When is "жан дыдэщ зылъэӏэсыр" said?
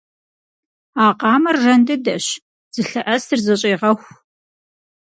1.63-3.39